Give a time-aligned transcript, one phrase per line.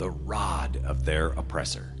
[0.00, 1.94] the rod of their oppressor.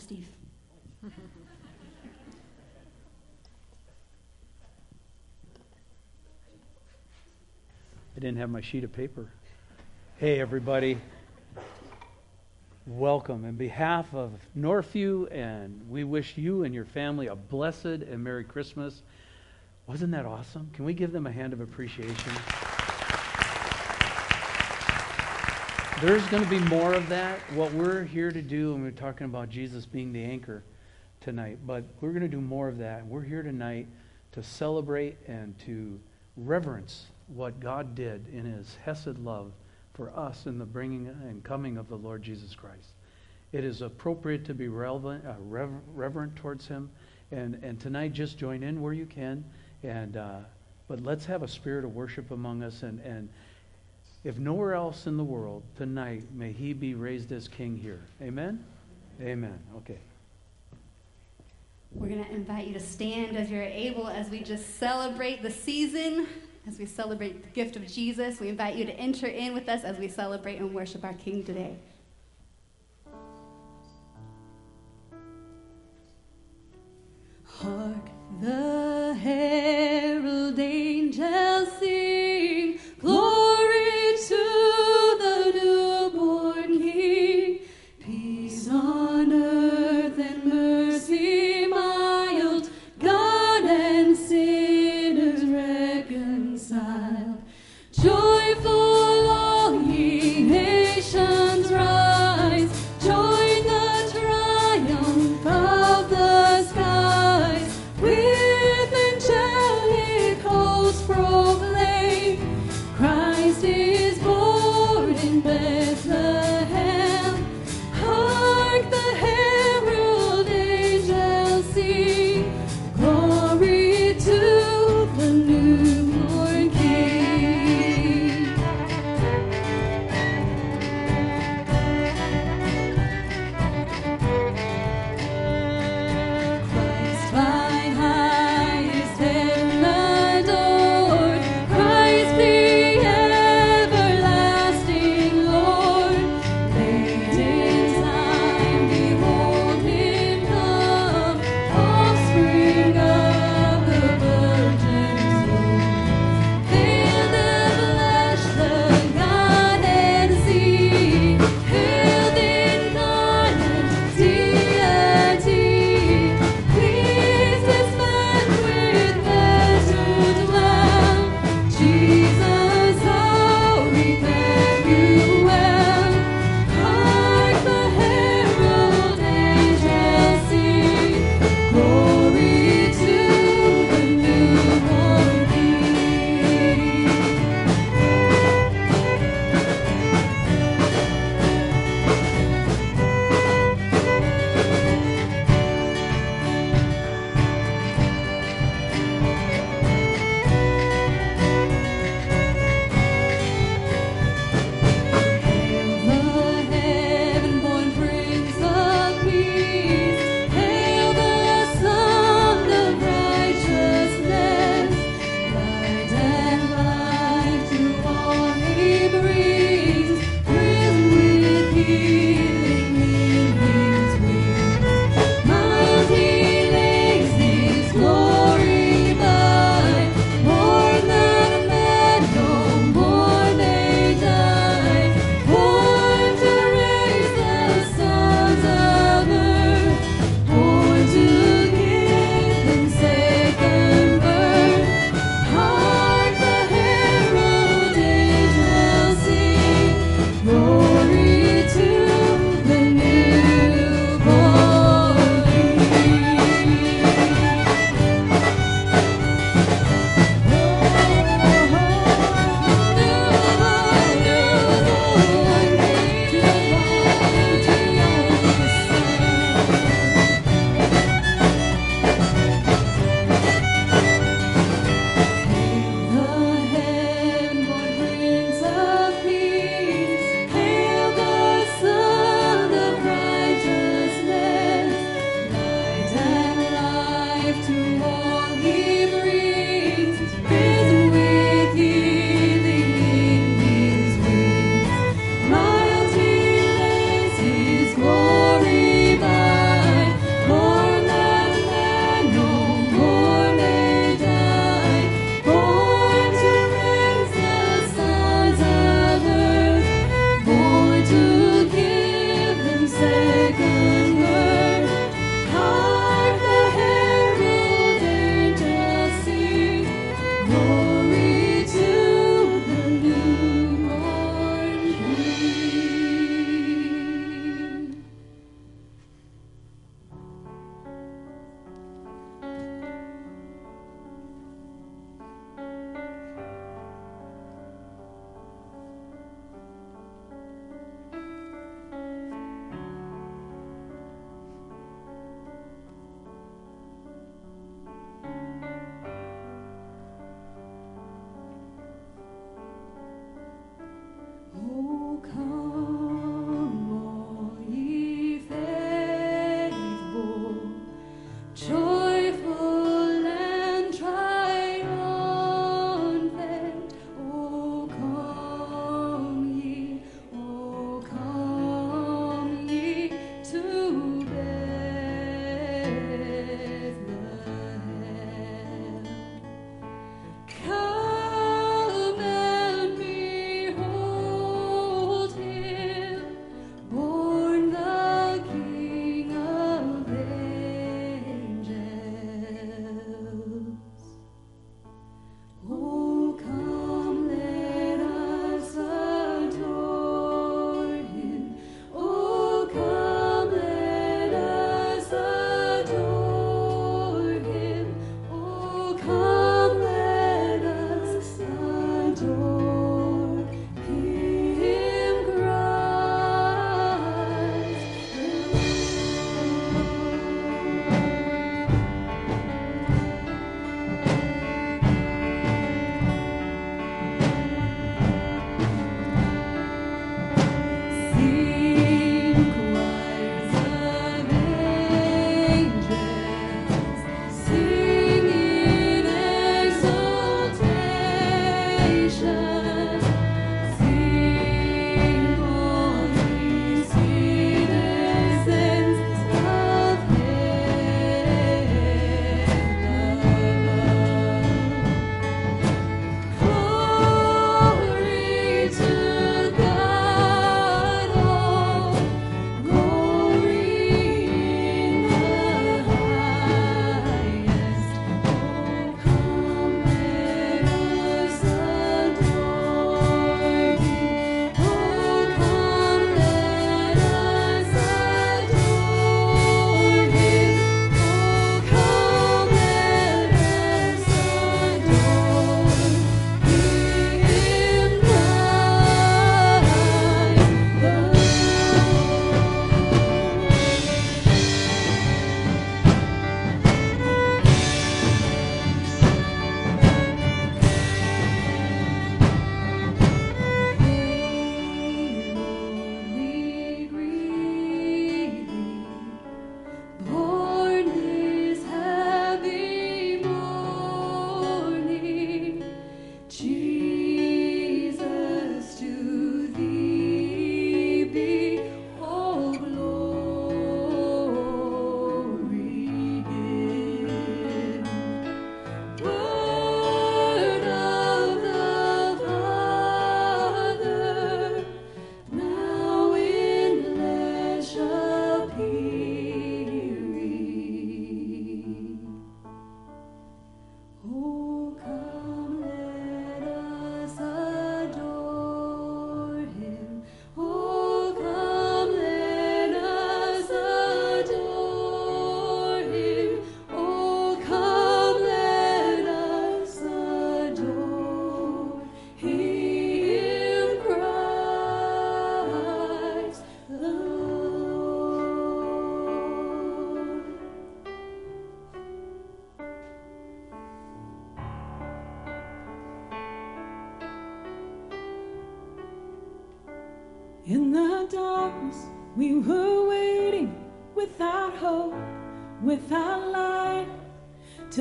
[0.00, 0.28] Steve.
[1.04, 1.08] I
[8.14, 9.28] didn't have my sheet of paper.
[10.16, 10.98] Hey, everybody.
[12.86, 13.44] Welcome.
[13.44, 18.44] In behalf of Northview, and we wish you and your family a blessed and Merry
[18.44, 19.02] Christmas.
[19.86, 20.70] Wasn't that awesome?
[20.72, 22.32] Can we give them a hand of appreciation?
[26.00, 27.38] There's going to be more of that.
[27.54, 30.64] What we're here to do, and we're talking about Jesus being the anchor
[31.20, 33.06] tonight, but we're going to do more of that.
[33.06, 33.86] We're here tonight
[34.32, 36.00] to celebrate and to
[36.38, 39.52] reverence what God did in his Hesed love
[39.92, 42.94] for us in the bringing and coming of the Lord Jesus Christ.
[43.52, 46.90] It is appropriate to be relevant, uh, rever- reverent towards him.
[47.30, 49.44] And, and tonight, just join in where you can.
[49.82, 50.38] And, uh,
[50.88, 52.84] but let's have a spirit of worship among us.
[52.84, 53.28] And, and
[54.22, 58.02] if nowhere else in the world, tonight, may he be raised as king here.
[58.20, 58.64] Amen?
[59.20, 59.58] Amen.
[59.78, 59.98] Okay.
[61.92, 65.50] We're going to invite you to stand as you're able as we just celebrate the
[65.50, 66.26] season,
[66.68, 68.40] as we celebrate the gift of Jesus.
[68.40, 71.42] We invite you to enter in with us as we celebrate and worship our King
[71.42, 71.76] today.
[77.44, 78.06] Hark
[78.40, 83.49] the herald angels sing, glory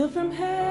[0.09, 0.68] from heaven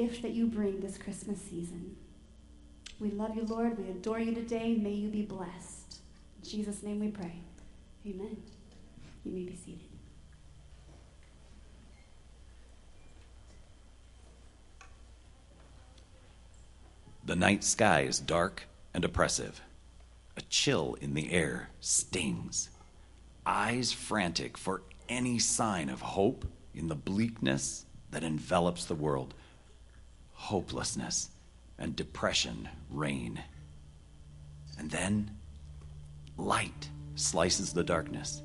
[0.00, 1.94] gift that you bring this Christmas season.
[2.98, 3.78] We love you, Lord.
[3.78, 4.74] We adore you today.
[4.74, 6.00] May you be blessed.
[6.42, 7.34] In Jesus' name we pray.
[8.06, 8.38] Amen.
[9.24, 9.80] You may be seated.
[17.26, 18.62] The night sky is dark
[18.94, 19.60] and oppressive.
[20.38, 22.70] A chill in the air stings.
[23.44, 29.34] Eyes frantic for any sign of hope in the bleakness that envelops the world.
[30.40, 31.28] Hopelessness
[31.78, 33.40] and depression reign.
[34.78, 35.30] And then
[36.36, 38.42] light slices the darkness.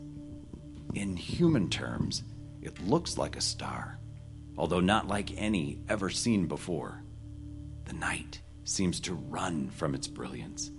[0.94, 2.24] In human terms,
[2.62, 3.98] it looks like a star,
[4.58, 7.02] although not like any ever seen before.
[7.86, 10.72] The night seems to run from its brilliance.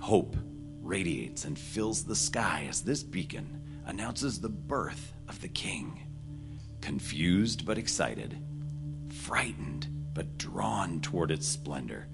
[0.00, 0.36] Hope
[0.82, 6.02] radiates and fills the sky as this beacon announces the birth of the King.
[6.82, 8.36] Confused but excited,
[9.08, 12.08] frightened but drawn toward its splendor.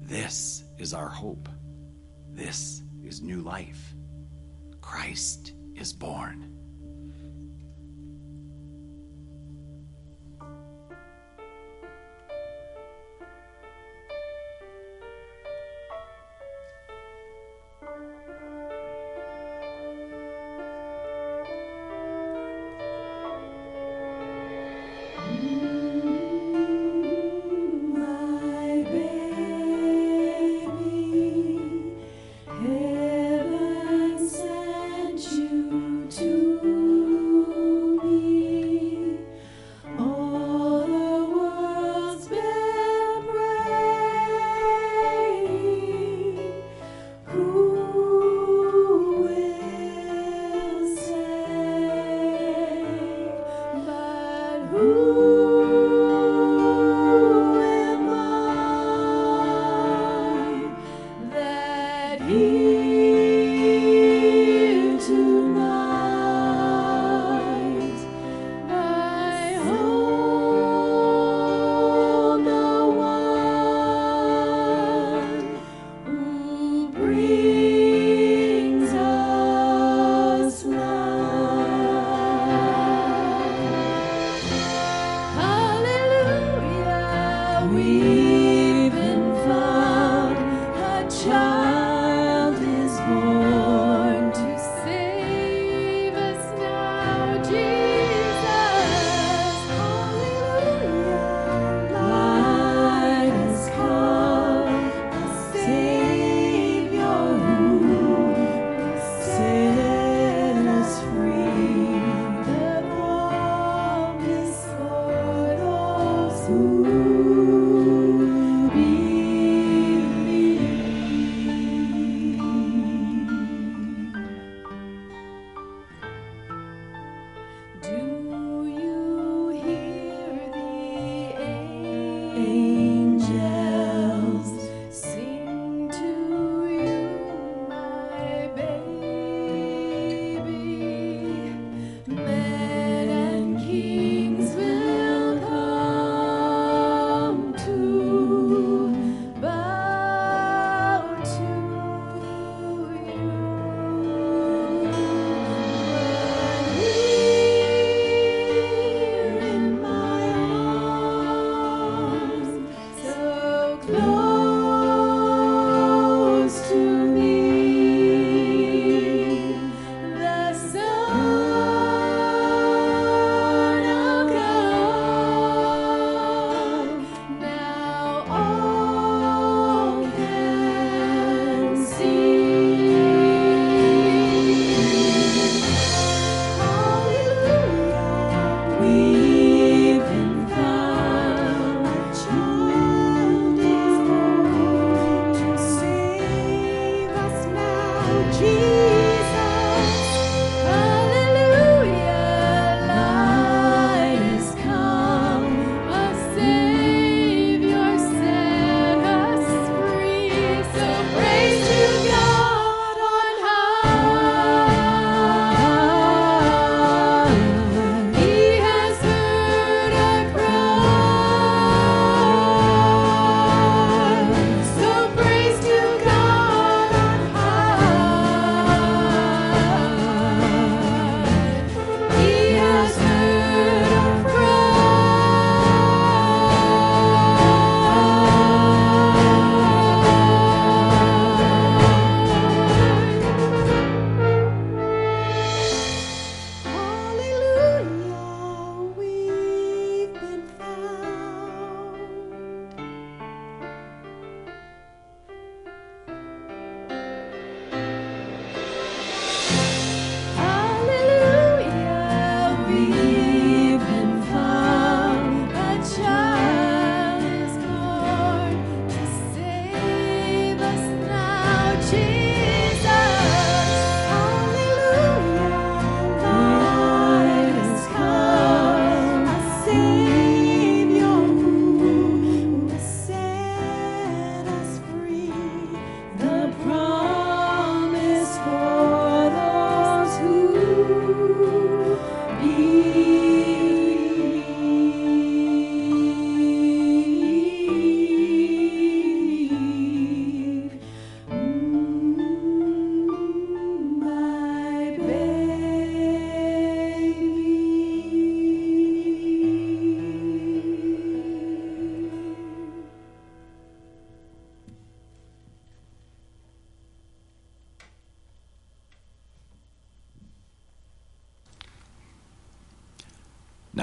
[0.00, 1.50] This is our hope.
[2.32, 3.94] This is new life.
[4.80, 6.55] Christ is born.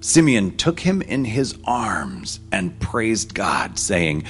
[0.00, 4.24] Simeon took him in his arms and praised God, saying,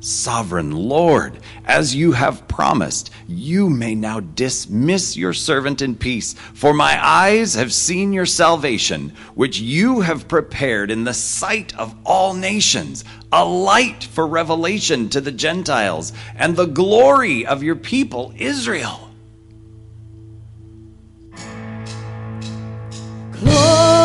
[0.00, 6.72] Sovereign Lord, as you have promised, you may now dismiss your servant in peace, for
[6.72, 12.34] my eyes have seen your salvation, which you have prepared in the sight of all
[12.34, 19.10] nations, a light for revelation to the Gentiles, and the glory of your people Israel.
[23.32, 23.97] Gloria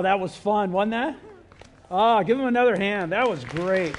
[0.00, 1.18] Wow, that was fun, wasn't that?
[1.90, 3.12] Ah, give him another hand.
[3.12, 3.94] That was great.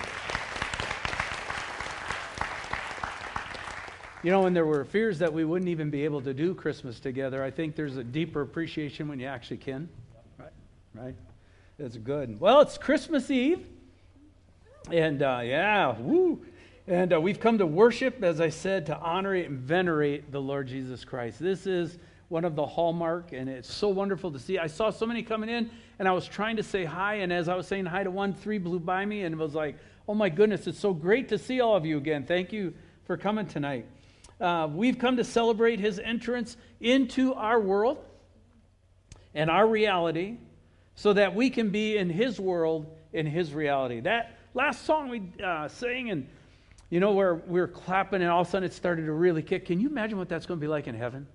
[4.23, 6.99] You know, when there were fears that we wouldn't even be able to do Christmas
[6.99, 9.89] together, I think there's a deeper appreciation when you actually can.
[10.39, 10.49] Right?
[10.95, 11.15] Right?
[11.77, 12.39] That's good.
[12.39, 13.63] Well, it's Christmas Eve.
[14.91, 16.43] And uh, yeah, woo.
[16.87, 20.67] And uh, we've come to worship, as I said, to honor and venerate the Lord
[20.67, 21.39] Jesus Christ.
[21.39, 21.99] This is
[22.31, 24.57] one of the hallmark, and it's so wonderful to see.
[24.57, 25.69] I saw so many coming in,
[26.01, 28.33] and I was trying to say hi, and as I was saying hi to one,
[28.33, 29.77] three blew by me, and was like,
[30.07, 32.25] oh my goodness, it's so great to see all of you again.
[32.25, 32.73] Thank you
[33.05, 33.85] for coming tonight.
[34.39, 38.03] Uh, we've come to celebrate his entrance into our world
[39.35, 40.37] and our reality
[40.95, 43.99] so that we can be in his world, in his reality.
[43.99, 46.27] That last song we uh, sang, and
[46.89, 49.43] you know, where we were clapping, and all of a sudden it started to really
[49.43, 49.67] kick.
[49.67, 51.27] Can you imagine what that's going to be like in heaven?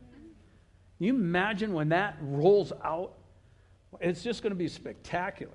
[0.99, 3.13] Can you imagine when that rolls out?
[4.01, 5.53] It's just going to be spectacular.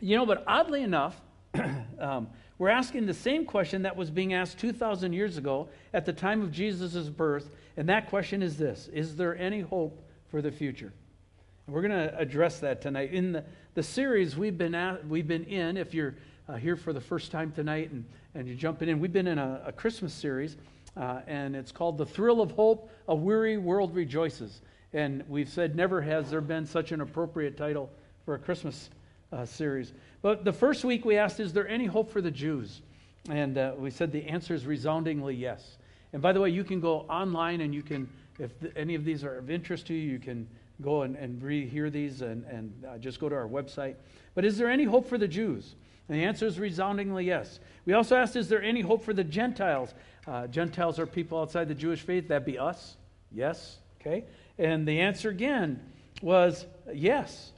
[0.00, 1.20] You know, but oddly enough,
[1.98, 6.12] um, we're asking the same question that was being asked 2,000 years ago at the
[6.12, 10.50] time of Jesus' birth, and that question is this Is there any hope for the
[10.50, 10.92] future?
[11.66, 13.12] And we're going to address that tonight.
[13.12, 13.44] In the,
[13.74, 16.14] the series we've been, at, we've been in, if you're
[16.48, 18.04] uh, here for the first time tonight and,
[18.34, 20.56] and you're jumping in, we've been in a, a Christmas series,
[20.96, 24.60] uh, and it's called The Thrill of Hope A Weary World Rejoices.
[24.94, 27.90] And we've said never has there been such an appropriate title
[28.24, 28.90] for a Christmas
[29.32, 29.92] uh, series.
[30.22, 32.80] But the first week we asked, Is there any hope for the Jews?
[33.28, 35.78] And uh, we said the answer is resoundingly yes.
[36.12, 39.04] And by the way, you can go online and you can, if th- any of
[39.04, 40.46] these are of interest to you, you can
[40.80, 43.96] go and, and rehear these and, and uh, just go to our website.
[44.36, 45.74] But is there any hope for the Jews?
[46.08, 47.58] And the answer is resoundingly yes.
[47.84, 49.92] We also asked, Is there any hope for the Gentiles?
[50.26, 52.28] Uh, Gentiles are people outside the Jewish faith.
[52.28, 52.96] That'd be us.
[53.32, 53.78] Yes.
[54.00, 54.24] Okay.
[54.58, 55.80] And the answer again
[56.22, 57.52] was yes.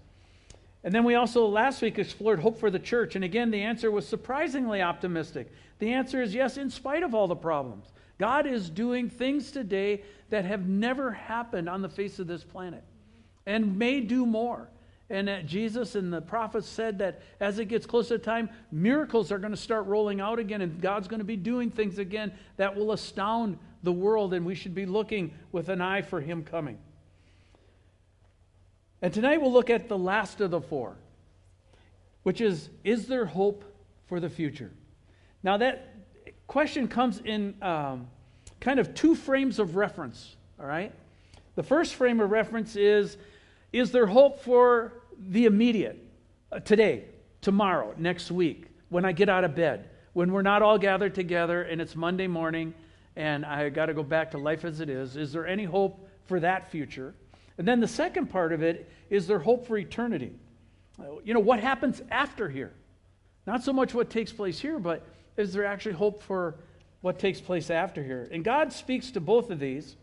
[0.82, 3.16] And then we also last week explored hope for the church.
[3.16, 5.52] And again, the answer was surprisingly optimistic.
[5.78, 7.86] The answer is yes, in spite of all the problems.
[8.18, 12.82] God is doing things today that have never happened on the face of this planet
[13.46, 14.70] and may do more.
[15.08, 19.30] And that Jesus and the prophets said that as it gets closer to time, miracles
[19.30, 22.32] are going to start rolling out again, and God's going to be doing things again
[22.56, 26.42] that will astound the world, and we should be looking with an eye for Him
[26.42, 26.78] coming.
[29.02, 30.96] And tonight we'll look at the last of the four,
[32.22, 33.64] which is Is there hope
[34.06, 34.70] for the future?
[35.42, 35.94] Now, that
[36.46, 38.08] question comes in um,
[38.60, 40.92] kind of two frames of reference, all right?
[41.56, 43.16] The first frame of reference is
[43.72, 45.98] Is there hope for the immediate,
[46.50, 47.04] uh, today,
[47.40, 51.62] tomorrow, next week, when I get out of bed, when we're not all gathered together
[51.62, 52.72] and it's Monday morning
[53.16, 55.16] and I got to go back to life as it is?
[55.16, 57.14] Is there any hope for that future?
[57.58, 60.32] And then the second part of it is there hope for eternity?
[61.24, 62.72] You know, what happens after here?
[63.46, 65.04] Not so much what takes place here, but
[65.36, 66.56] is there actually hope for
[67.00, 68.28] what takes place after here?
[68.32, 69.96] And God speaks to both of these.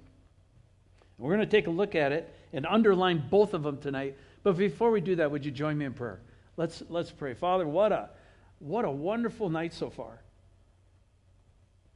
[1.18, 4.18] We're going to take a look at it and underline both of them tonight.
[4.44, 6.22] But before we do that, would you join me in prayer?
[6.58, 7.34] Let's, let's pray.
[7.34, 8.10] Father, what a,
[8.60, 10.22] what a wonderful night so far.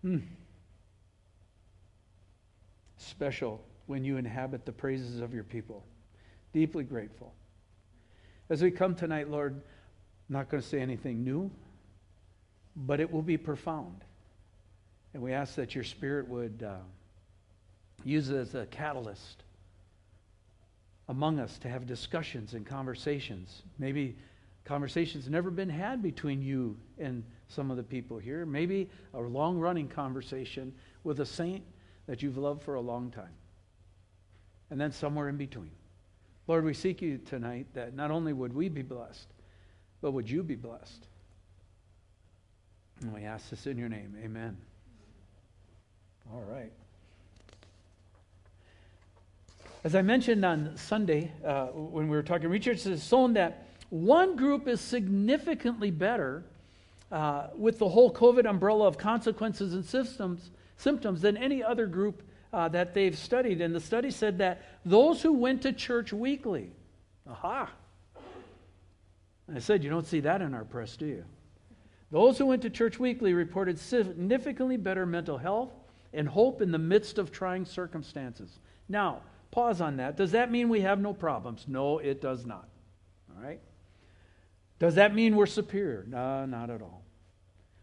[0.02, 0.20] Hmm.
[2.98, 5.84] Special when you inhabit the praises of your people.
[6.54, 7.34] Deeply grateful.
[8.50, 11.50] As we come tonight, Lord, I'm not going to say anything new,
[12.76, 14.04] but it will be profound.
[15.14, 16.76] And we ask that your Spirit would uh,
[18.04, 19.44] use it as a catalyst
[21.10, 23.64] among us to have discussions and conversations.
[23.80, 24.18] Maybe
[24.66, 28.46] conversations never been had between you and some of the people here.
[28.46, 30.74] Maybe a long running conversation
[31.06, 31.64] with a saint
[32.06, 33.34] that you've loved for a long time
[34.70, 35.72] and then somewhere in between.
[36.48, 39.28] Lord, we seek you tonight that not only would we be blessed,
[40.02, 41.08] but would you be blessed?
[43.02, 44.16] And we ask this in your name.
[44.24, 44.58] Amen.
[46.34, 46.72] All right.
[49.84, 54.36] As I mentioned on Sunday uh, when we were talking, research has shown that one
[54.36, 56.44] group is significantly better
[57.12, 62.22] uh, with the whole COVID umbrella of consequences and systems, symptoms than any other group
[62.54, 63.62] uh, that they've studied.
[63.62, 66.72] And the study said that those who went to church weekly,
[67.30, 67.70] aha.
[69.54, 71.24] I said, you don't see that in our press, do you?
[72.12, 75.72] Those who went to church weekly reported significantly better mental health
[76.14, 78.60] and hope in the midst of trying circumstances.
[78.88, 79.22] Now,
[79.52, 80.16] pause on that.
[80.16, 81.66] Does that mean we have no problems?
[81.68, 82.68] No, it does not.
[83.36, 83.60] All right?
[84.80, 86.06] Does that mean we're superior?
[86.08, 87.04] No, not at all.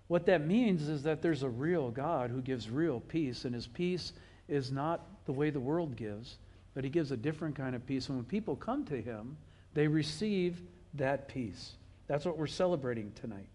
[0.08, 3.66] What that means is that there's a real God who gives real peace, and his
[3.66, 4.12] peace
[4.48, 6.36] is not the way the world gives,
[6.74, 8.08] but he gives a different kind of peace.
[8.08, 9.36] And when people come to him,
[9.74, 10.62] They receive
[10.94, 11.72] that peace.
[12.06, 13.48] That's what we're celebrating tonight.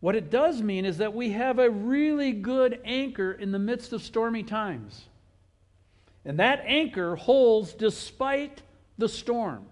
[0.00, 3.92] What it does mean is that we have a really good anchor in the midst
[3.92, 5.06] of stormy times.
[6.24, 8.62] And that anchor holds despite
[8.98, 9.64] the storm.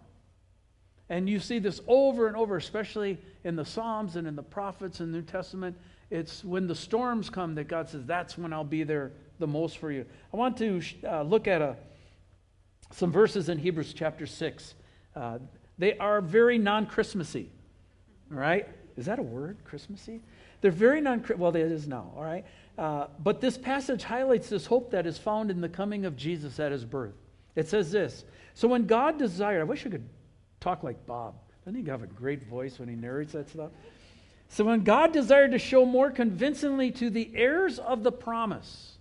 [1.08, 5.00] And you see this over and over, especially in the Psalms and in the prophets
[5.00, 5.76] and New Testament.
[6.10, 9.12] It's when the storms come that God says, That's when I'll be there
[9.42, 10.06] the most for you.
[10.32, 11.76] I want to uh, look at a,
[12.92, 14.74] some verses in Hebrews chapter 6.
[15.16, 15.38] Uh,
[15.78, 17.50] they are very non Christmassy.
[18.30, 18.68] All right?
[18.96, 20.20] Is that a word, Christmassy?
[20.60, 22.44] They're very non well, it is now, all right?
[22.78, 26.60] Uh, but this passage highlights this hope that is found in the coming of Jesus
[26.60, 27.14] at his birth.
[27.56, 28.24] It says this
[28.54, 30.08] So when God desired, I wish I could
[30.60, 31.34] talk like Bob.
[31.64, 33.72] Doesn't he have a great voice when he narrates that stuff?
[34.48, 38.98] So when God desired to show more convincingly to the heirs of the promise,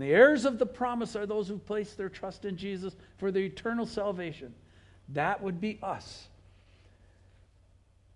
[0.00, 3.30] and the heirs of the promise are those who place their trust in Jesus for
[3.30, 4.54] their eternal salvation.
[5.10, 6.26] That would be us.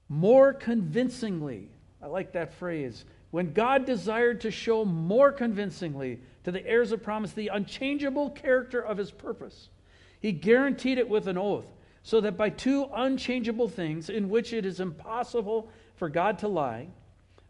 [0.09, 1.69] More convincingly,
[2.01, 3.05] I like that phrase.
[3.33, 8.81] When God desired to show more convincingly to the heirs of promise the unchangeable character
[8.81, 9.69] of his purpose,
[10.21, 11.71] he guaranteed it with an oath,
[12.03, 16.89] so that by two unchangeable things in which it is impossible for God to lie,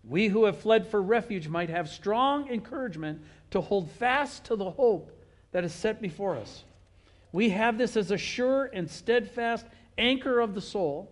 [0.08, 4.70] we who have fled for refuge might have strong encouragement to hold fast to the
[4.70, 5.10] hope
[5.52, 6.64] that is set before us.
[7.32, 11.10] We have this as a sure and steadfast anchor of the soul,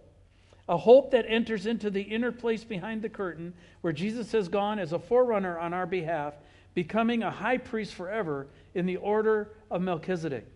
[0.68, 4.78] a hope that enters into the inner place behind the curtain where Jesus has gone
[4.78, 6.34] as a forerunner on our behalf,
[6.74, 10.46] becoming a high priest forever in the order of Melchizedek.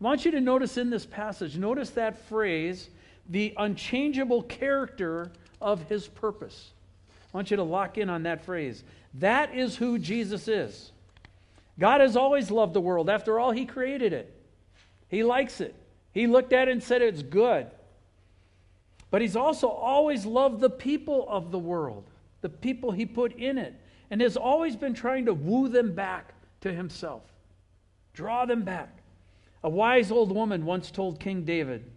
[0.00, 2.90] I want you to notice in this passage, notice that phrase,
[3.28, 5.30] the unchangeable character
[5.60, 6.73] of his purpose.
[7.34, 8.84] I want you to lock in on that phrase.
[9.14, 10.92] That is who Jesus is.
[11.80, 13.10] God has always loved the world.
[13.10, 14.32] After all, he created it.
[15.08, 15.74] He likes it.
[16.12, 17.66] He looked at it and said it's good.
[19.10, 22.04] But he's also always loved the people of the world,
[22.40, 23.74] the people he put in it,
[24.10, 27.22] and has always been trying to woo them back to himself,
[28.12, 28.96] draw them back.
[29.64, 31.90] A wise old woman once told King David,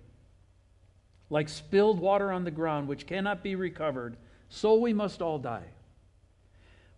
[1.29, 4.17] like spilled water on the ground, which cannot be recovered,
[4.49, 5.65] so we must all die.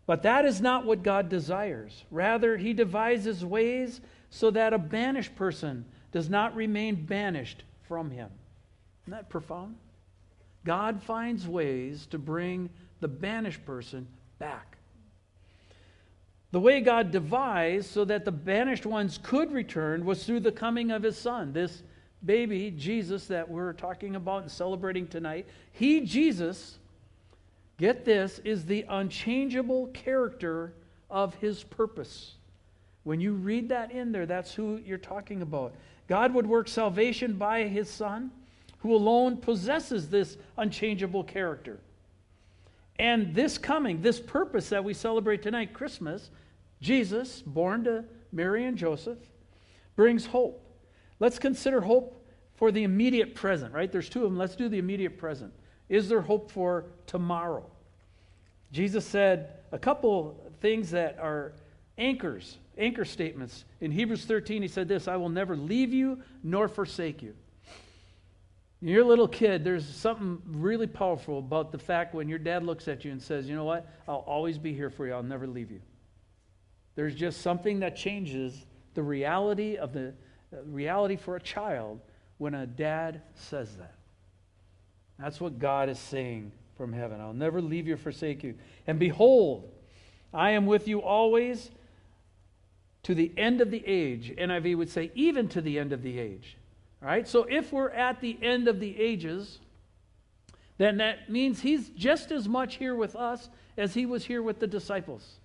[0.05, 2.03] But that is not what God desires.
[2.09, 8.29] Rather, he devises ways so that a banished person does not remain banished from him.
[9.03, 9.75] Isn't that profound?
[10.65, 12.69] God finds ways to bring
[12.99, 14.07] the banished person
[14.39, 14.77] back.
[16.51, 20.89] The way God devised so that the banished ones could return was through the coming
[20.89, 21.83] of his son, this
[22.25, 25.47] baby, Jesus, that we're talking about and celebrating tonight.
[25.71, 26.79] He, Jesus,
[27.79, 30.73] get this, is the unchangeable character
[31.09, 32.35] of his purpose.
[33.03, 35.73] When you read that in there, that's who you're talking about.
[36.07, 38.29] God would work salvation by his Son,
[38.79, 41.79] who alone possesses this unchangeable character.
[42.99, 46.29] And this coming, this purpose that we celebrate tonight, Christmas,
[46.81, 49.17] Jesus, born to Mary and Joseph,
[49.95, 50.65] brings hope.
[51.19, 52.25] Let's consider hope
[52.55, 53.91] for the immediate present, right?
[53.91, 54.37] There's two of them.
[54.37, 55.53] Let's do the immediate present.
[55.89, 57.65] Is there hope for tomorrow?
[58.71, 61.53] Jesus said a couple things that are
[61.97, 63.65] anchors anchor statements.
[63.81, 67.35] In Hebrews 13, he said this I will never leave you nor forsake you.
[68.79, 72.63] When You're a little kid, there's something really powerful about the fact when your dad
[72.63, 73.87] looks at you and says, You know what?
[74.07, 75.81] I'll always be here for you, I'll never leave you.
[76.95, 80.13] There's just something that changes the reality of the
[80.51, 81.99] uh, reality for a child
[82.37, 83.95] when a dad says that.
[85.21, 87.19] That's what God is saying from heaven.
[87.19, 88.55] I'll never leave you or forsake you.
[88.87, 89.69] And behold,
[90.33, 91.71] I am with you always
[93.03, 94.33] to the end of the age.
[94.37, 96.57] NIV would say, even to the end of the age.
[97.01, 97.27] All right?
[97.27, 99.59] So if we're at the end of the ages,
[100.77, 104.59] then that means he's just as much here with us as he was here with
[104.59, 105.39] the disciples.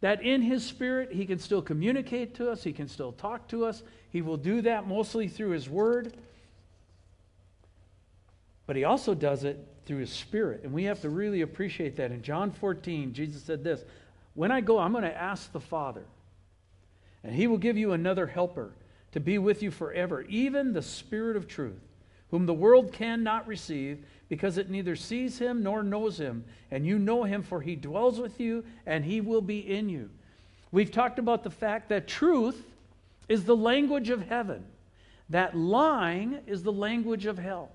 [0.00, 3.66] That in his spirit, he can still communicate to us, he can still talk to
[3.66, 3.82] us.
[4.10, 6.14] He will do that mostly through his word.
[8.70, 10.60] But he also does it through his spirit.
[10.62, 12.12] And we have to really appreciate that.
[12.12, 13.82] In John 14, Jesus said this
[14.34, 16.04] When I go, I'm going to ask the Father
[17.24, 18.70] and he will give you another helper
[19.10, 21.82] to be with you forever, even the Spirit of truth,
[22.30, 26.44] whom the world cannot receive because it neither sees him nor knows him.
[26.70, 30.10] And you know him, for he dwells with you and he will be in you.
[30.70, 32.64] We've talked about the fact that truth
[33.28, 34.64] is the language of heaven,
[35.28, 37.72] that lying is the language of hell.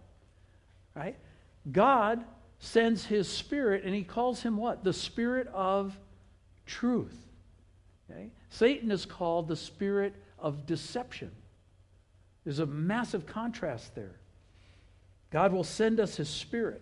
[0.95, 1.17] Right?
[1.71, 2.23] God
[2.59, 4.83] sends his spirit and he calls him what?
[4.83, 5.97] The spirit of
[6.65, 7.17] truth.
[8.09, 8.29] Okay?
[8.49, 11.31] Satan is called the spirit of deception.
[12.43, 14.15] There's a massive contrast there.
[15.31, 16.81] God will send us His Spirit,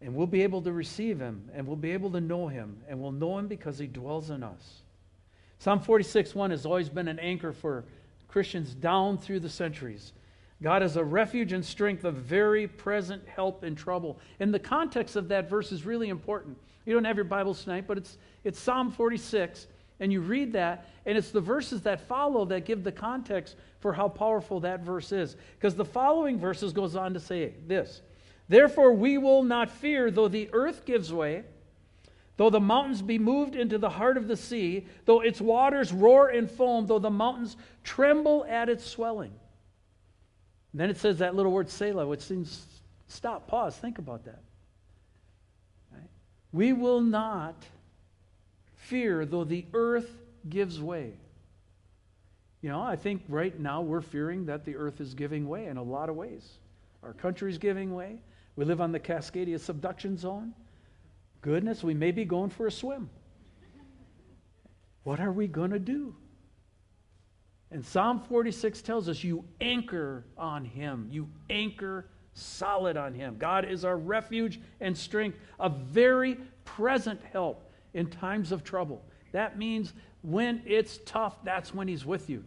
[0.00, 3.00] and we'll be able to receive Him, and we'll be able to know Him, and
[3.00, 4.82] we'll know Him because He dwells in us.
[5.58, 7.84] Psalm 46 1 has always been an anchor for
[8.28, 10.12] Christians down through the centuries.
[10.62, 14.18] God is a refuge and strength, a very present help in trouble.
[14.40, 16.56] And the context of that verse is really important.
[16.86, 19.66] You don't have your Bibles tonight, but it's, it's Psalm 46,
[20.00, 23.92] and you read that, and it's the verses that follow that give the context for
[23.92, 25.36] how powerful that verse is.
[25.58, 28.00] Because the following verses goes on to say this
[28.48, 31.44] Therefore we will not fear, though the earth gives way,
[32.38, 36.28] though the mountains be moved into the heart of the sea, though its waters roar
[36.28, 39.32] and foam, though the mountains tremble at its swelling.
[40.76, 42.66] And then it says that little word Selah, which seems
[43.08, 44.42] stop, pause, think about that.
[45.90, 46.10] Right?
[46.52, 47.54] We will not
[48.74, 50.10] fear, though the earth
[50.50, 51.14] gives way.
[52.60, 55.78] You know, I think right now we're fearing that the earth is giving way in
[55.78, 56.46] a lot of ways.
[57.02, 58.20] Our country's giving way.
[58.54, 60.52] We live on the Cascadia subduction zone.
[61.40, 63.08] Goodness, we may be going for a swim.
[65.04, 66.14] What are we going to do?
[67.70, 71.08] And Psalm 46 tells us you anchor on Him.
[71.10, 73.36] You anchor solid on Him.
[73.38, 79.04] God is our refuge and strength, a very present help in times of trouble.
[79.32, 79.92] That means
[80.22, 82.44] when it's tough, that's when He's with you.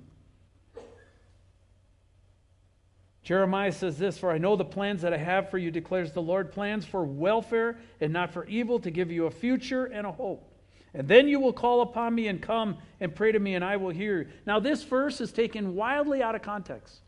[3.23, 6.21] Jeremiah says this For I know the plans that I have for you, declares the
[6.21, 10.11] Lord plans for welfare and not for evil, to give you a future and a
[10.11, 10.48] hope.
[10.93, 13.77] And then you will call upon me and come and pray to me, and I
[13.77, 14.27] will hear you.
[14.45, 17.01] Now, this verse is taken wildly out of context,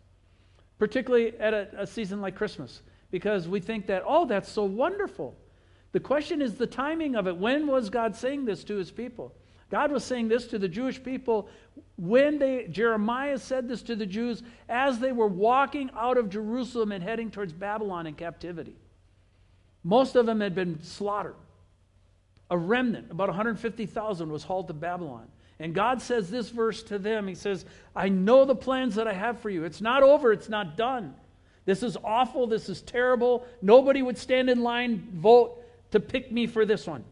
[0.77, 5.35] particularly at a, a season like Christmas, because we think that, oh, that's so wonderful.
[5.93, 7.37] The question is the timing of it.
[7.37, 9.33] When was God saying this to his people?
[9.71, 11.49] God was saying this to the Jewish people
[11.95, 16.91] when they Jeremiah said this to the Jews as they were walking out of Jerusalem
[16.91, 18.75] and heading towards Babylon in captivity.
[19.83, 21.35] Most of them had been slaughtered.
[22.51, 25.27] A remnant, about 150,000 was hauled to Babylon.
[25.59, 27.27] And God says this verse to them.
[27.27, 29.63] He says, "I know the plans that I have for you.
[29.63, 31.15] It's not over, it's not done.
[31.65, 33.45] This is awful, this is terrible.
[33.61, 37.03] Nobody would stand in line vote to pick me for this one."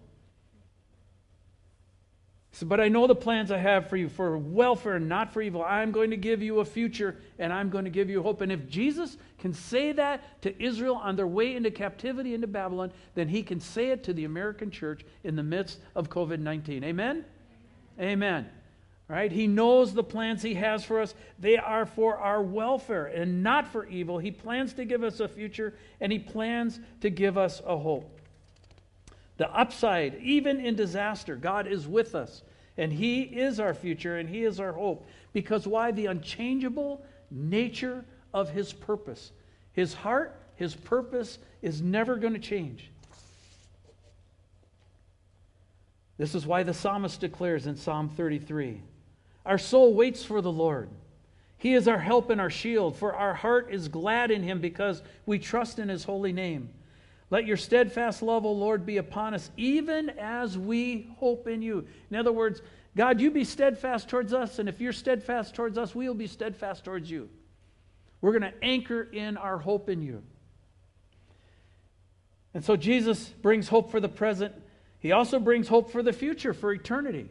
[2.62, 5.64] But I know the plans I have for you for welfare and not for evil.
[5.64, 8.42] I'm going to give you a future and I'm going to give you hope.
[8.42, 12.92] And if Jesus can say that to Israel on their way into captivity into Babylon,
[13.16, 16.84] then he can say it to the American church in the midst of COVID 19.
[16.84, 17.24] Amen?
[18.00, 18.50] Amen.
[19.08, 19.32] Right?
[19.32, 21.16] He knows the plans he has for us.
[21.40, 24.18] They are for our welfare and not for evil.
[24.18, 28.19] He plans to give us a future and he plans to give us a hope.
[29.40, 32.44] The upside, even in disaster, God is with us.
[32.78, 35.08] And He is our future and He is our hope.
[35.32, 35.92] Because why?
[35.92, 39.32] The unchangeable nature of His purpose.
[39.72, 42.92] His heart, His purpose is never going to change.
[46.18, 48.82] This is why the psalmist declares in Psalm 33
[49.46, 50.90] Our soul waits for the Lord.
[51.58, 55.02] He is our help and our shield, for our heart is glad in Him because
[55.26, 56.72] we trust in His holy name.
[57.32, 61.86] Let your steadfast love, O Lord, be upon us, even as we hope in you.
[62.10, 62.62] In other words,
[62.96, 66.84] God, you be steadfast towards us, and if you're steadfast towards us, we'll be steadfast
[66.84, 67.30] towards you.
[68.22, 70.24] We're going to anchor in our hope in you.
[72.54, 74.56] And so Jesus brings hope for the present.
[75.00, 77.30] He also brings hope for the future, for eternity.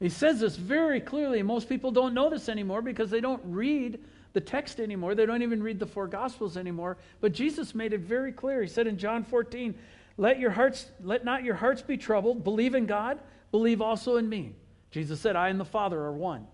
[0.00, 1.42] He says this very clearly.
[1.42, 4.00] Most people don't know this anymore because they don't read
[4.32, 5.14] the text anymore.
[5.14, 6.96] They don't even read the four gospels anymore.
[7.20, 8.62] But Jesus made it very clear.
[8.62, 9.74] He said in John 14,
[10.16, 12.44] "Let your hearts let not your hearts be troubled.
[12.44, 13.20] Believe in God,
[13.50, 14.56] believe also in me."
[14.90, 16.46] Jesus said, "I and the Father are one."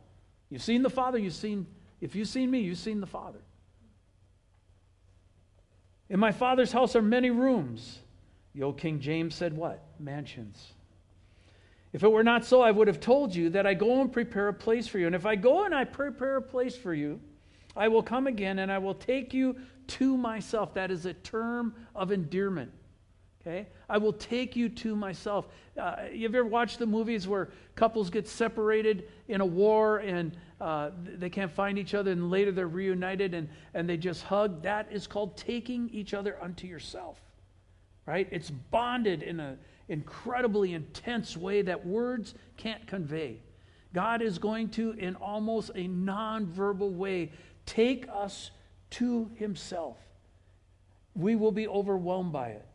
[0.51, 1.67] You've seen the Father, you've seen
[2.01, 3.41] if you've seen me, you've seen the Father.
[6.09, 8.01] In my Father's house are many rooms.
[8.55, 9.85] The old King James said what?
[9.99, 10.73] Mansions.
[11.93, 14.49] If it were not so, I would have told you that I go and prepare
[14.49, 15.07] a place for you.
[15.07, 17.21] And if I go and I prepare a place for you,
[17.79, 19.57] I will come again and I will take you
[19.87, 20.75] to myself.
[20.75, 22.73] That is a term of endearment.
[23.41, 23.69] Okay?
[23.89, 25.49] I will take you to myself.
[25.81, 30.91] Uh, you ever watched the movies where couples get separated in a war and uh,
[31.05, 34.63] they can't find each other and later they're reunited and, and they just hug?
[34.63, 37.21] That is called taking each other unto yourself.
[38.07, 38.29] Right?
[38.33, 39.59] It's bonded in an
[39.89, 43.41] incredibly intense way that words can't convey.
[43.95, 47.33] God is going to, in almost a nonverbal way,
[47.69, 48.51] take us
[48.91, 49.97] to Himself.
[51.15, 52.67] We will be overwhelmed by it.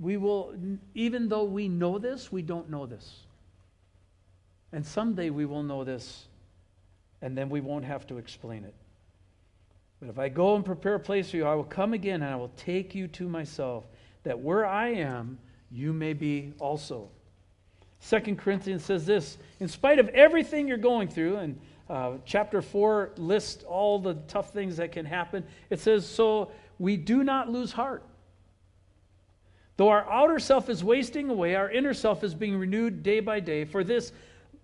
[0.00, 0.54] We will,
[0.94, 3.20] even though we know this, we don't know this.
[4.72, 6.26] And someday we will know this,
[7.20, 8.74] and then we won't have to explain it.
[10.00, 12.32] But if I go and prepare a place for you, I will come again and
[12.32, 13.84] I will take you to myself,
[14.24, 15.38] that where I am,
[15.70, 17.08] you may be also.
[18.00, 23.12] Second Corinthians says this In spite of everything you're going through, and uh, chapter 4
[23.16, 27.72] lists all the tough things that can happen, it says, So we do not lose
[27.72, 28.04] heart.
[29.76, 33.40] Though our outer self is wasting away, our inner self is being renewed day by
[33.40, 33.64] day.
[33.64, 34.12] For this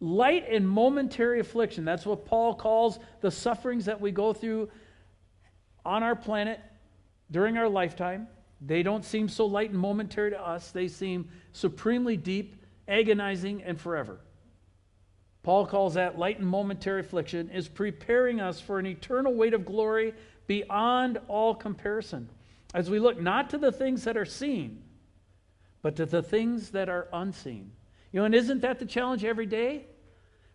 [0.01, 4.71] light and momentary affliction, that's what Paul calls the sufferings that we go through
[5.85, 6.61] on our planet
[7.31, 8.29] during our lifetime.
[8.61, 12.57] They don't seem so light and momentary to us, they seem supremely deep,
[12.87, 14.21] agonizing, and forever.
[15.49, 19.65] Paul calls that light and momentary affliction is preparing us for an eternal weight of
[19.65, 20.13] glory
[20.47, 22.29] beyond all comparison.
[22.75, 24.83] As we look not to the things that are seen,
[25.81, 27.73] but to the things that are unseen.
[28.13, 29.87] You know, and isn't that the challenge every day?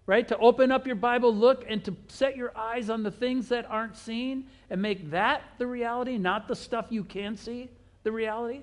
[0.05, 0.27] Right?
[0.27, 3.65] To open up your Bible, look, and to set your eyes on the things that
[3.67, 7.71] aren't seen and make that the reality, not the stuff you can see,
[8.03, 8.61] the reality.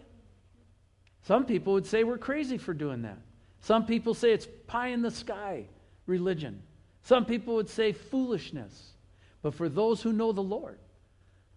[1.22, 3.18] Some people would say we're crazy for doing that.
[3.62, 5.66] Some people say it's pie in the sky
[6.10, 6.62] religion.
[7.02, 8.92] Some people would say foolishness.
[9.40, 10.78] But for those who know the Lord,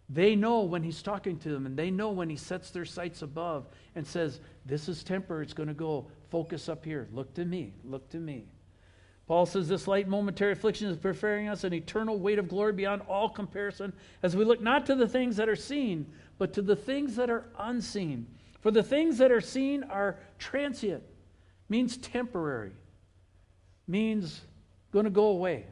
[0.10, 3.22] they know when He's talking to them, and they know when He sets their sights
[3.22, 6.08] above and says, This is temper, it's going to go.
[6.30, 7.10] Focus up here.
[7.12, 7.74] Look to me.
[7.84, 8.46] Look to me.
[9.28, 13.04] Paul says this light momentary affliction is preparing us an eternal weight of glory beyond
[13.08, 16.06] all comparison as we look not to the things that are seen,
[16.38, 18.28] but to the things that are unseen.
[18.62, 21.04] For the things that are seen are transient,
[21.70, 22.72] means temporary,
[23.88, 24.42] means
[24.92, 25.66] going to go away.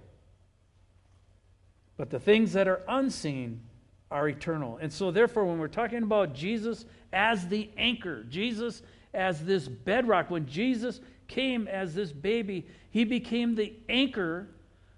[1.97, 3.62] But the things that are unseen
[4.09, 4.78] are eternal.
[4.82, 8.82] And so, therefore, when we're talking about Jesus as the anchor, Jesus
[9.14, 14.47] as this bedrock, when Jesus came as this baby, he became the anchor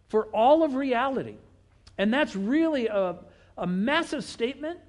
[0.08, 1.36] for all of reality.
[1.98, 3.18] And that's really a,
[3.58, 4.80] a massive statement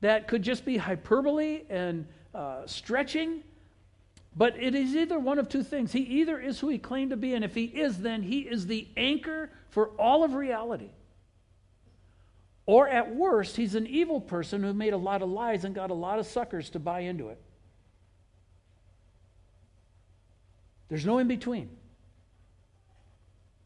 [0.00, 3.42] that could just be hyperbole and uh, stretching.
[4.36, 5.92] But it is either one of two things.
[5.92, 8.66] He either is who he claimed to be, and if he is, then he is
[8.66, 10.90] the anchor for all of reality.
[12.66, 15.90] Or at worst, he's an evil person who made a lot of lies and got
[15.90, 17.40] a lot of suckers to buy into it.
[20.88, 21.70] There's no in between.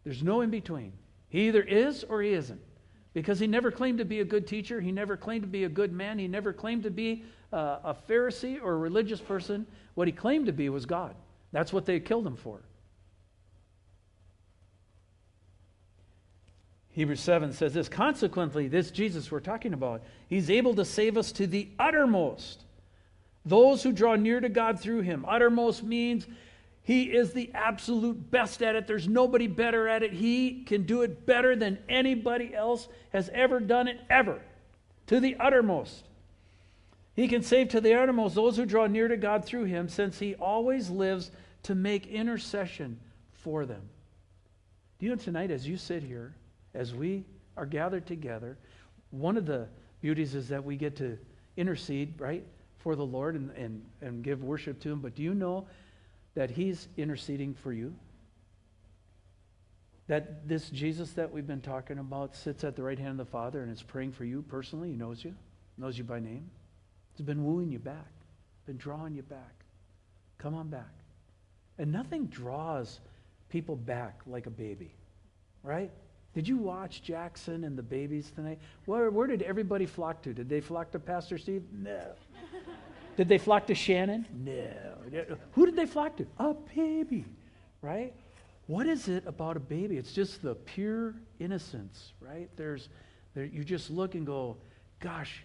[0.04, 0.92] There's no in between.
[1.28, 2.60] He either is or he isn't.
[3.14, 4.80] Because he never claimed to be a good teacher.
[4.80, 6.18] He never claimed to be a good man.
[6.18, 9.66] He never claimed to be uh, a Pharisee or a religious person.
[9.94, 11.14] What he claimed to be was God.
[11.52, 12.60] That's what they killed him for.
[16.90, 21.30] Hebrews 7 says this Consequently, this Jesus we're talking about, he's able to save us
[21.32, 22.64] to the uttermost.
[23.44, 25.24] Those who draw near to God through him.
[25.26, 26.26] Uttermost means
[26.82, 28.86] he is the absolute best at it.
[28.86, 30.12] There's nobody better at it.
[30.12, 34.40] He can do it better than anybody else has ever done it, ever.
[35.06, 36.07] To the uttermost.
[37.18, 40.20] He can save to the uttermost those who draw near to God through him, since
[40.20, 41.32] he always lives
[41.64, 43.00] to make intercession
[43.32, 43.82] for them.
[45.00, 46.36] Do you know tonight, as you sit here,
[46.74, 47.24] as we
[47.56, 48.56] are gathered together,
[49.10, 49.66] one of the
[50.00, 51.18] beauties is that we get to
[51.56, 52.46] intercede, right,
[52.76, 55.00] for the Lord and, and, and give worship to him.
[55.00, 55.66] But do you know
[56.36, 57.96] that He's interceding for you?
[60.06, 63.32] That this Jesus that we've been talking about sits at the right hand of the
[63.32, 64.90] Father and is praying for you personally.
[64.90, 65.34] He knows you,
[65.78, 66.48] knows you by name.
[67.18, 68.12] He's been wooing you back,
[68.64, 69.64] been drawing you back.
[70.38, 70.94] Come on back.
[71.76, 73.00] And nothing draws
[73.48, 74.94] people back like a baby,
[75.64, 75.90] right?
[76.32, 78.60] Did you watch Jackson and the babies tonight?
[78.84, 80.32] Where, where did everybody flock to?
[80.32, 81.64] Did they flock to Pastor Steve?
[81.72, 82.00] No.
[83.16, 84.24] Did they flock to Shannon?
[84.32, 85.34] No.
[85.52, 86.26] Who did they flock to?
[86.38, 87.24] A baby,
[87.82, 88.14] right?
[88.68, 89.96] What is it about a baby?
[89.96, 92.48] It's just the pure innocence, right?
[92.54, 92.90] There's,
[93.34, 94.56] there, you just look and go,
[95.00, 95.42] gosh,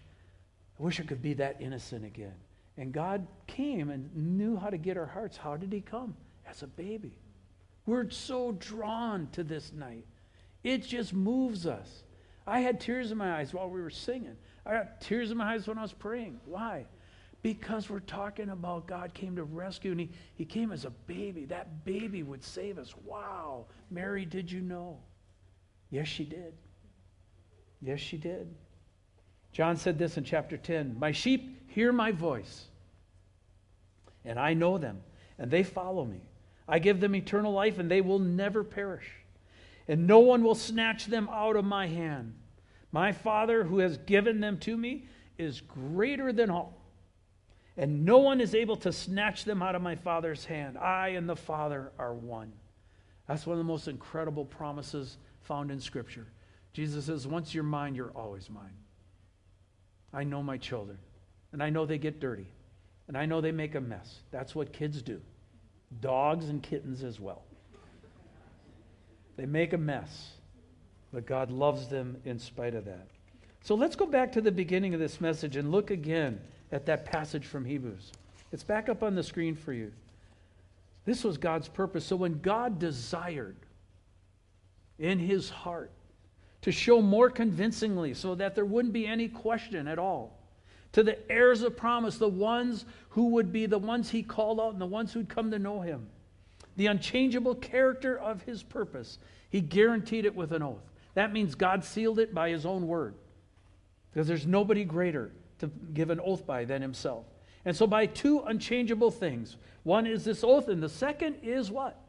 [0.83, 2.35] wish I could be that innocent again.
[2.77, 5.37] And God came and knew how to get our hearts.
[5.37, 6.15] How did He come?
[6.45, 7.17] As a baby.
[7.85, 10.05] We're so drawn to this night.
[10.63, 12.03] It just moves us.
[12.45, 14.35] I had tears in my eyes while we were singing.
[14.65, 16.39] I got tears in my eyes when I was praying.
[16.45, 16.85] Why?
[17.41, 21.45] Because we're talking about God came to rescue and he, he came as a baby.
[21.45, 22.93] That baby would save us.
[23.05, 23.65] Wow.
[23.89, 24.97] Mary, did you know?
[25.89, 26.53] Yes, she did.
[27.81, 28.53] Yes, she did.
[29.53, 32.65] John said this in chapter 10 My sheep hear my voice,
[34.25, 35.01] and I know them,
[35.39, 36.21] and they follow me.
[36.67, 39.09] I give them eternal life, and they will never perish,
[39.87, 42.33] and no one will snatch them out of my hand.
[42.91, 45.05] My Father, who has given them to me,
[45.37, 46.83] is greater than all
[47.77, 50.77] and no one is able to snatch them out of my Father's hand.
[50.77, 52.53] I and the Father are one.
[53.27, 56.27] That's one of the most incredible promises found in Scripture.
[56.73, 58.75] Jesus says, Once you're mine, you're always mine.
[60.13, 60.97] I know my children.
[61.51, 62.47] And I know they get dirty.
[63.07, 64.19] And I know they make a mess.
[64.31, 65.19] That's what kids do.
[66.01, 67.43] Dogs and kittens as well.
[69.35, 70.31] They make a mess.
[71.11, 73.07] But God loves them in spite of that.
[73.61, 76.39] So let's go back to the beginning of this message and look again
[76.71, 78.11] at that passage from Hebrews.
[78.51, 79.91] It's back up on the screen for you.
[81.05, 82.05] This was God's purpose.
[82.05, 83.57] So when God desired
[84.99, 85.91] in his heart
[86.63, 90.39] to show more convincingly so that there wouldn't be any question at all
[90.93, 94.71] to the heirs of promise, the ones who would be the ones he called out
[94.71, 96.07] and the ones who'd come to know him,
[96.77, 100.91] the unchangeable character of his purpose, he guaranteed it with an oath.
[101.15, 103.15] That means God sealed it by his own word
[104.11, 107.25] because there's nobody greater to give an oath by than himself.
[107.65, 111.99] And so, by two unchangeable things one is this oath, and the second is what?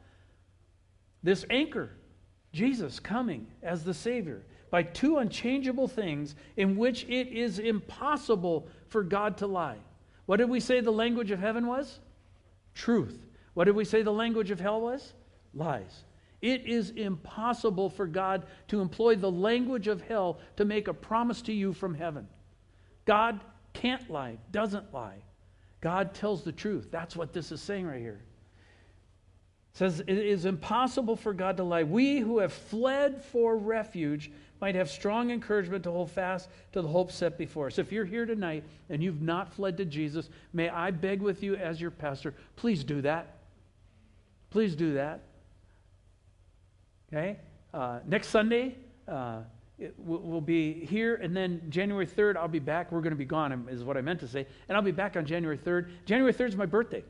[1.22, 1.90] This anchor,
[2.54, 4.42] Jesus coming as the Savior.
[4.70, 9.78] By two unchangeable things in which it is impossible for God to lie.
[10.26, 11.98] What did we say the language of heaven was?
[12.74, 13.18] Truth.
[13.52, 15.12] What did we say the language of hell was?
[15.52, 16.04] Lies.
[16.40, 21.42] It is impossible for God to employ the language of hell to make a promise
[21.42, 22.28] to you from heaven.
[23.04, 23.40] God
[23.72, 25.22] can't lie, doesn't lie.
[25.80, 26.88] God tells the truth.
[26.90, 28.22] That's what this is saying right here.
[29.74, 31.82] Says it is impossible for God to lie.
[31.82, 36.86] We who have fled for refuge might have strong encouragement to hold fast to the
[36.86, 37.78] hope set before us.
[37.78, 41.56] If you're here tonight and you've not fled to Jesus, may I beg with you
[41.56, 43.38] as your pastor, please do that.
[44.50, 45.22] Please do that.
[47.12, 47.38] Okay?
[47.72, 48.76] Uh, next Sunday,
[49.08, 49.40] uh,
[49.98, 52.92] we'll be here, and then January 3rd, I'll be back.
[52.92, 54.46] We're going to be gone, is what I meant to say.
[54.68, 55.90] And I'll be back on January 3rd.
[56.06, 57.02] January 3rd is my birthday.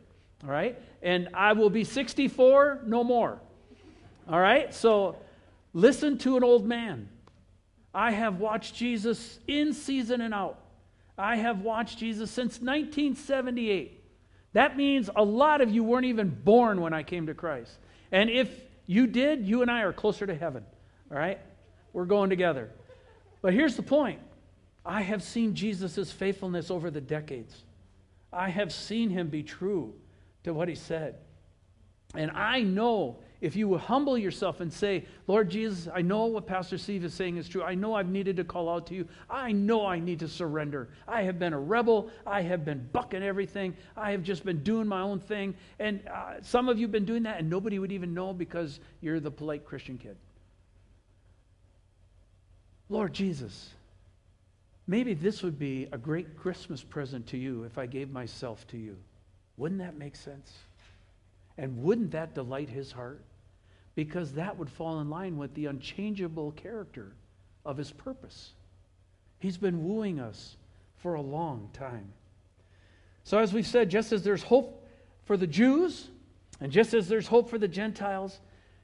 [0.45, 0.79] All right?
[1.03, 3.41] And I will be 64, no more.
[4.29, 4.73] All right?
[4.75, 5.17] So
[5.73, 7.09] listen to an old man.
[7.95, 10.59] I have watched Jesus in season and out.
[11.17, 14.03] I have watched Jesus since 1978.
[14.53, 17.79] That means a lot of you weren't even born when I came to Christ.
[18.13, 18.49] And if
[18.87, 20.65] you did, you and I are closer to heaven.
[21.11, 21.39] All right?
[21.93, 22.71] We're going together.
[23.43, 24.21] But here's the point
[24.85, 27.63] I have seen Jesus' faithfulness over the decades.
[28.33, 29.95] I have seen him be true
[30.45, 31.17] to what he said.
[32.15, 36.47] And I know if you will humble yourself and say, Lord Jesus, I know what
[36.47, 37.63] Pastor Steve is saying is true.
[37.63, 39.07] I know I've needed to call out to you.
[39.29, 40.89] I know I need to surrender.
[41.09, 42.11] I have been a rebel.
[42.27, 43.77] I have been bucking everything.
[43.97, 45.55] I have just been doing my own thing.
[45.79, 48.81] And uh, some of you have been doing that, and nobody would even know because
[49.01, 50.17] you're the polite Christian kid.
[52.89, 53.71] Lord Jesus,
[54.87, 58.79] maybe this would be a great Christmas present to you if I gave myself to
[58.79, 58.97] you.
[59.57, 60.53] Wouldn't that make sense?
[61.57, 63.23] And wouldn't that delight his heart?
[63.95, 67.13] Because that would fall in line with the unchangeable character
[67.65, 68.51] of his purpose.
[69.39, 70.57] He's been wooing us
[70.97, 72.13] for a long time.
[73.23, 74.87] So, as we've said, just as there's hope
[75.25, 76.09] for the Jews,
[76.61, 78.41] and just as there's hope for the Gentiles,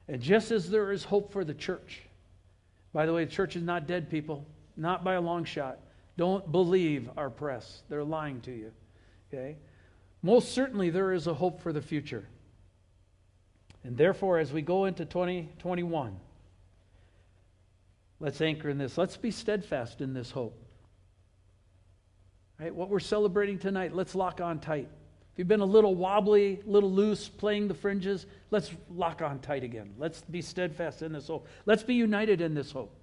[0.08, 2.02] and just as there is hope for the church,
[2.92, 4.46] by the way, the church is not dead, people,
[4.76, 5.78] not by a long shot.
[6.16, 7.82] Don't believe our press.
[7.88, 8.72] They're lying to you.
[9.32, 9.56] Okay?
[10.22, 12.26] Most certainly, there is a hope for the future.
[13.84, 16.16] And therefore, as we go into 2021,
[18.18, 18.98] let's anchor in this.
[18.98, 20.56] Let's be steadfast in this hope.
[22.58, 22.74] Right?
[22.74, 24.88] What we're celebrating tonight, let's lock on tight.
[25.32, 29.64] If you've been a little wobbly, little loose, playing the fringes, let's lock on tight
[29.64, 29.94] again.
[29.96, 31.46] Let's be steadfast in this hope.
[31.64, 32.94] Let's be united in this hope.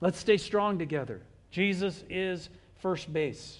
[0.00, 1.20] Let's stay strong together.
[1.50, 3.58] Jesus is first base.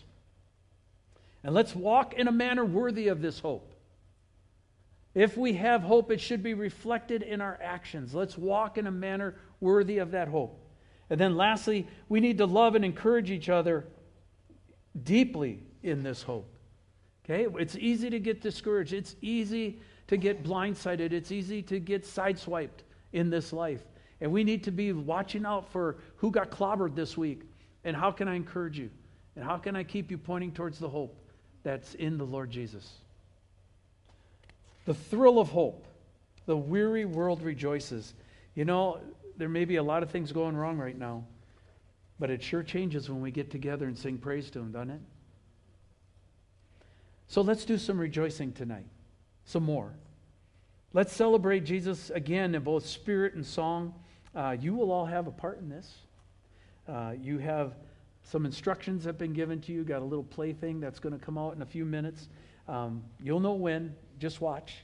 [1.47, 3.73] And let's walk in a manner worthy of this hope.
[5.15, 8.13] If we have hope, it should be reflected in our actions.
[8.17, 10.61] Let's walk in a manner worthy of that hope.
[11.09, 13.87] And then lastly, we need to love and encourage each other
[15.05, 16.53] deeply in this hope.
[17.25, 17.47] Okay?
[17.61, 18.93] It's easy to get discouraged.
[18.93, 21.13] It's easy to get blindsided.
[21.13, 22.83] It's easy to get sideswiped
[23.13, 23.85] in this life.
[24.21, 27.43] And we need to be watching out for who got clobbered this week
[27.85, 28.91] and how can I encourage you?
[29.37, 31.23] And how can I keep you pointing towards the hope
[31.67, 32.89] that's in the Lord Jesus?
[34.85, 35.85] The thrill of hope.
[36.47, 38.15] The weary world rejoices.
[38.55, 39.01] You know,
[39.37, 41.25] there may be a lot of things going wrong right now,
[42.21, 45.01] but it sure changes when we get together and sing praise to Him, doesn't it?
[47.27, 48.87] So let's do some rejoicing tonight,
[49.45, 49.93] some more.
[50.93, 53.93] Let's celebrate Jesus again in both spirit and song.
[54.37, 55.97] Uh, you will all have a part in this.
[56.89, 57.75] Uh, you have
[58.29, 59.85] some instructions have been given to you.
[59.85, 62.29] Got a little plaything that's going to come out in a few minutes.
[62.69, 63.95] Um, you'll know when.
[64.19, 64.79] Just watch.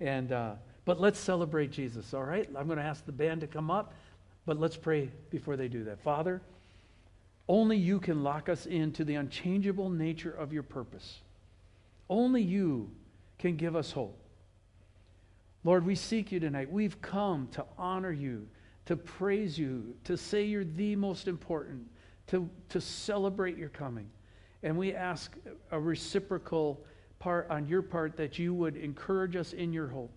[0.00, 2.12] And uh, but let's celebrate Jesus.
[2.14, 2.48] All right.
[2.56, 3.94] I'm going to ask the band to come up,
[4.44, 6.00] but let's pray before they do that.
[6.00, 6.42] Father,
[7.50, 11.18] Only you can lock us into the unchangeable nature of your purpose.
[12.08, 12.92] Only you
[13.40, 14.16] can give us hope.
[15.64, 16.70] Lord, we seek you tonight.
[16.70, 18.46] We've come to honor you,
[18.86, 21.88] to praise you, to say you're the most important,
[22.30, 24.08] to, to celebrate your coming.
[24.62, 25.36] And we ask
[25.70, 26.84] a reciprocal
[27.18, 30.12] part on your part that you would encourage us in your hope.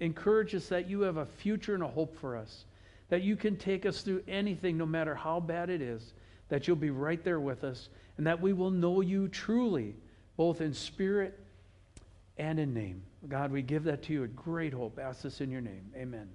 [0.00, 2.64] Encourage us that you have a future and a hope for us,
[3.08, 6.14] that you can take us through anything, no matter how bad it is,
[6.48, 9.94] that you'll be right there with us, and that we will know you truly,
[10.36, 11.38] both in spirit
[12.38, 13.02] and in name.
[13.28, 14.98] God, we give that to you with great hope.
[14.98, 15.90] Ask this in your name.
[15.94, 16.28] Amen.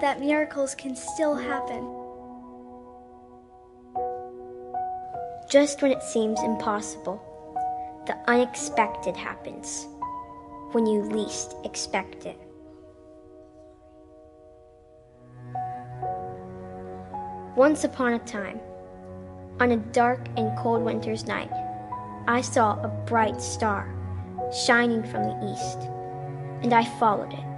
[0.00, 1.82] That miracles can still happen.
[5.50, 7.22] Just when it seems impossible,
[8.06, 9.86] the unexpected happens
[10.72, 12.38] when you least expect it.
[17.56, 18.60] Once upon a time,
[19.58, 21.50] on a dark and cold winter's night,
[22.28, 23.92] I saw a bright star
[24.52, 25.80] shining from the east,
[26.62, 27.57] and I followed it.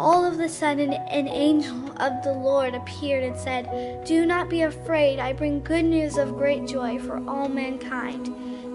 [0.00, 4.62] All of a sudden, an angel of the Lord appeared and said, Do not be
[4.62, 5.18] afraid.
[5.18, 8.24] I bring good news of great joy for all mankind.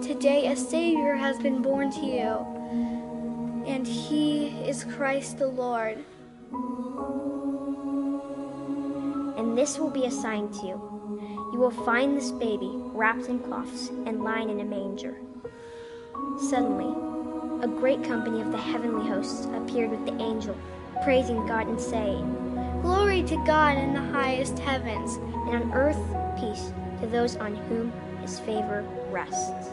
[0.04, 6.04] Today, a Savior has been born to you, and he is Christ the Lord.
[9.36, 11.50] And this will be a sign to you.
[11.52, 15.16] You will find this baby wrapped in cloths and lying in a manger.
[16.38, 20.56] Suddenly, a great company of the heavenly hosts appeared with the angel,
[21.02, 25.98] praising God and saying, Glory to God in the highest heavens, And on earth,
[26.38, 29.70] peace to those on whom his favor rests.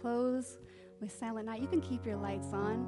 [0.00, 0.58] Close
[1.00, 2.86] with Silent Night, you can keep your lights on.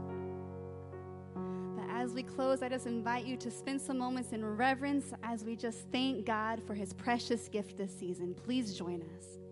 [1.76, 5.44] But as we close, I just invite you to spend some moments in reverence as
[5.44, 8.34] we just thank God for his precious gift this season.
[8.34, 9.43] Please join us.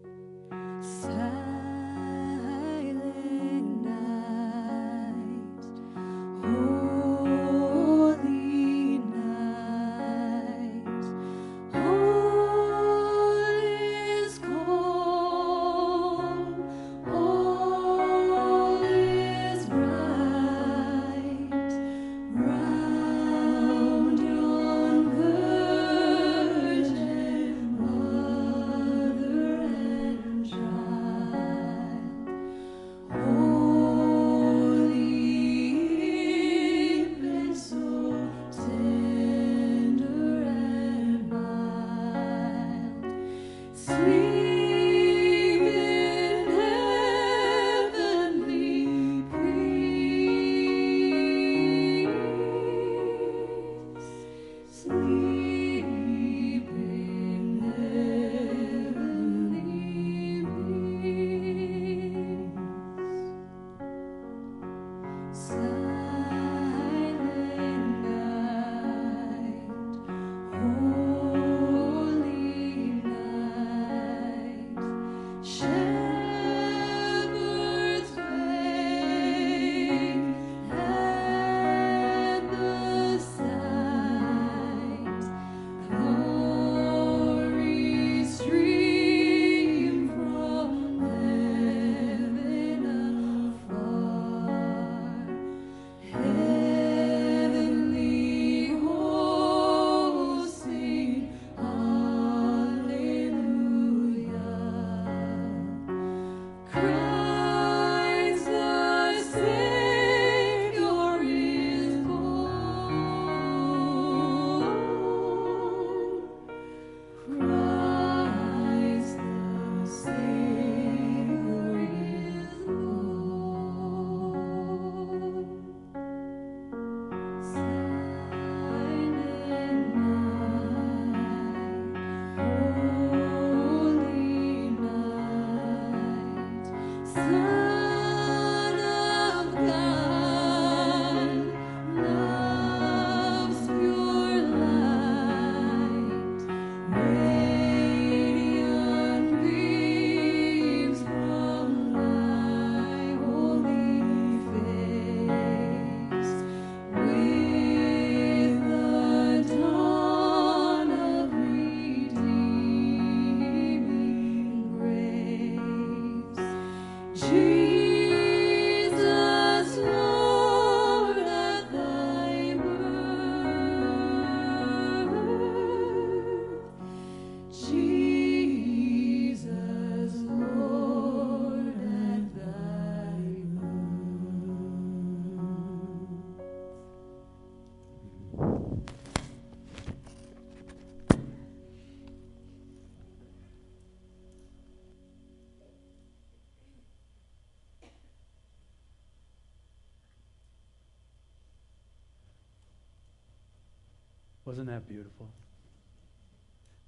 [204.53, 205.31] Wasn't that beautiful?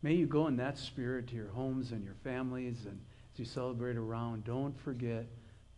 [0.03, 3.01] May you go in that spirit to your homes and your families and
[3.33, 5.25] as you celebrate around, don't forget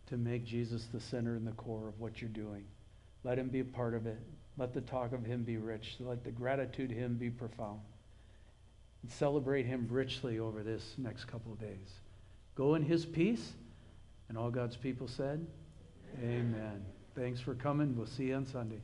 [0.07, 2.65] to make Jesus the center and the core of what you're doing.
[3.23, 4.19] Let him be a part of it.
[4.57, 5.95] Let the talk of him be rich.
[6.01, 7.79] Let the gratitude him be profound.
[9.01, 12.01] And celebrate him richly over this next couple of days.
[12.55, 13.53] Go in his peace.
[14.27, 15.47] And all God's people said,
[16.21, 16.83] Amen.
[17.15, 17.95] Thanks for coming.
[17.95, 18.81] We'll see you on Sunday.